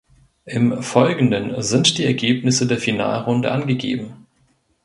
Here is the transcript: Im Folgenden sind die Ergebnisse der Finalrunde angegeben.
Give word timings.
Im 0.45 0.81
Folgenden 0.81 1.61
sind 1.61 1.99
die 1.99 2.05
Ergebnisse 2.05 2.65
der 2.65 2.79
Finalrunde 2.79 3.51
angegeben. 3.51 4.25